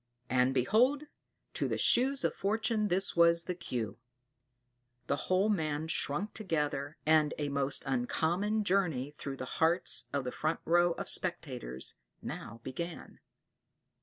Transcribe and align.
And 0.31 0.51
behold! 0.51 1.03
to 1.53 1.67
the 1.67 1.77
Shoes 1.77 2.23
of 2.23 2.33
Fortune 2.33 2.87
this 2.87 3.15
was 3.15 3.43
the 3.43 3.53
cue; 3.53 3.99
the 5.05 5.15
whole 5.29 5.47
man 5.47 5.87
shrunk 5.87 6.33
together 6.33 6.97
and 7.05 7.35
a 7.37 7.49
most 7.49 7.83
uncommon 7.85 8.63
journey 8.63 9.13
through 9.19 9.37
the 9.37 9.45
hearts 9.61 10.07
of 10.11 10.23
the 10.23 10.31
front 10.31 10.59
row 10.65 10.93
of 10.93 11.07
spectators, 11.07 11.97
now 12.19 12.61
began. 12.63 13.19